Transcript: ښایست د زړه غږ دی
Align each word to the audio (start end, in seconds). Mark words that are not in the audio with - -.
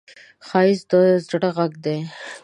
ښایست 0.47 0.85
د 0.91 0.93
زړه 1.27 1.49
غږ 1.57 1.73
دی 1.85 1.97